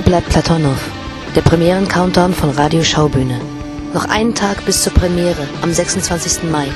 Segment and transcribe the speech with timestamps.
[0.00, 0.78] bleibt Platonov?
[1.36, 3.40] Der Premieren-Countdown von Radio Schaubühne.
[3.92, 6.44] Noch einen Tag bis zur Premiere am 26.
[6.50, 6.66] Mai.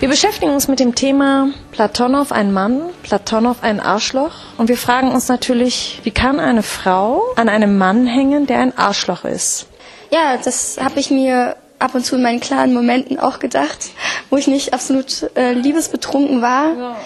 [0.00, 5.12] Wir beschäftigen uns mit dem Thema Platonow ein Mann, Platonow ein Arschloch und wir fragen
[5.12, 9.66] uns natürlich, wie kann eine Frau an einem Mann hängen, der ein Arschloch ist?
[10.10, 13.90] Ja, das habe ich mir ab und zu in meinen klaren Momenten auch gedacht,
[14.30, 16.76] wo ich nicht absolut äh, liebesbetrunken war.
[16.76, 16.96] Ja.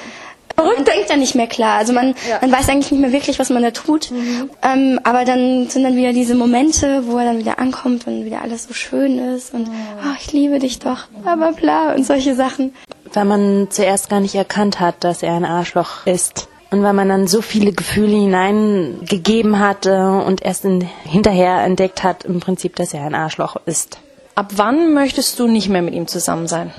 [0.56, 1.78] Man denkt dann nicht mehr klar.
[1.78, 2.38] Also man, ja.
[2.40, 4.10] man weiß eigentlich nicht mehr wirklich, was man da tut.
[4.12, 4.50] Mhm.
[4.62, 8.42] Ähm, aber dann sind dann wieder diese Momente, wo er dann wieder ankommt und wieder
[8.42, 12.36] alles so schön ist und oh, ich liebe dich doch, bla bla bla und solche
[12.36, 12.72] Sachen.
[13.12, 16.48] Weil man zuerst gar nicht erkannt hat, dass er ein Arschloch ist.
[16.70, 22.02] Und weil man dann so viele Gefühle hineingegeben hat äh, und erst in, hinterher entdeckt
[22.02, 23.98] hat, im Prinzip, dass er ein Arschloch ist.
[24.34, 26.72] Ab wann möchtest du nicht mehr mit ihm zusammen sein?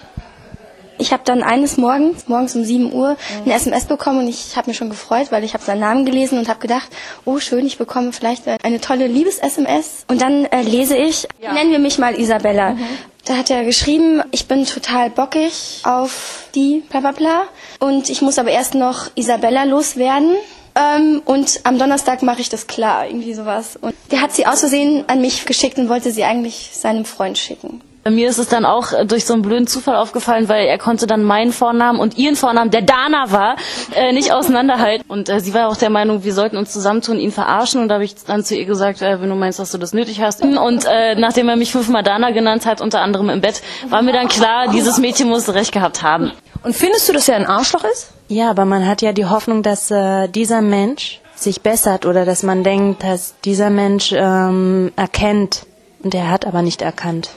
[0.98, 4.70] Ich habe dann eines Morgens, morgens um 7 Uhr, ein SMS bekommen und ich habe
[4.70, 6.88] mich schon gefreut, weil ich habe seinen Namen gelesen und habe gedacht,
[7.26, 10.06] oh schön, ich bekomme vielleicht eine tolle Liebes-SMS.
[10.08, 11.54] Und dann äh, lese ich, ja.
[11.54, 12.72] nennen wir mich mal Isabella.
[12.72, 12.88] Mhm.
[13.26, 17.42] Da hat er geschrieben, ich bin total bockig auf die bla bla bla
[17.80, 20.36] und ich muss aber erst noch Isabella loswerden.
[20.76, 23.78] Ähm, und am Donnerstag mache ich das klar, irgendwie sowas.
[23.80, 27.38] Und der hat sie aus Versehen an mich geschickt und wollte sie eigentlich seinem Freund
[27.38, 27.82] schicken.
[28.08, 31.08] Mir ist es dann auch äh, durch so einen blöden Zufall aufgefallen, weil er konnte
[31.08, 33.56] dann meinen Vornamen und ihren Vornamen, der Dana war,
[33.96, 35.04] äh, nicht auseinanderhalten.
[35.10, 37.82] Und äh, sie war auch der Meinung, wir sollten uns zusammentun, ihn verarschen.
[37.82, 39.94] Und da habe ich dann zu ihr gesagt, äh, wenn du meinst, dass du das
[39.94, 40.44] nötig hast.
[40.44, 44.14] Und äh, nachdem er mich fünfmal Dana genannt hat, unter anderem im Bett, war mir
[44.14, 46.32] dann klar, dieses Mädchen muss recht gehabt haben.
[46.62, 48.12] Und findest du, dass er ein Arschloch ist?
[48.28, 52.44] Ja, aber man hat ja die Hoffnung, dass äh, dieser Mensch sich bessert oder dass
[52.44, 55.66] man denkt, dass dieser Mensch ähm, erkennt.
[56.04, 57.32] Und er hat aber nicht erkannt.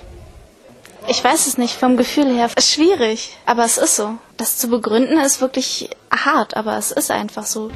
[1.11, 2.50] Ich weiß es nicht, vom Gefühl her.
[2.55, 4.19] Es ist schwierig, aber es ist so.
[4.37, 7.71] Das zu begründen ist wirklich hart, aber es ist einfach so.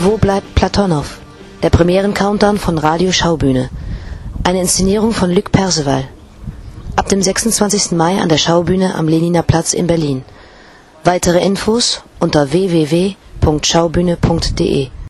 [0.00, 1.18] Wo bleibt Platonow?
[1.62, 3.68] Der Premieren-Countdown von Radio Schaubühne.
[4.44, 6.08] Eine Inszenierung von Luc Perceval.
[6.96, 7.92] Ab dem 26.
[7.92, 10.24] Mai an der Schaubühne am Leniner Platz in Berlin.
[11.04, 14.88] Weitere Infos unter www.schaubühne.de